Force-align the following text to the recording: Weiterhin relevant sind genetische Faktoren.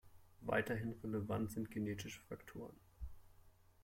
Weiterhin 0.41 0.93
relevant 1.03 1.51
sind 1.51 1.69
genetische 1.69 2.21
Faktoren. 2.21 2.75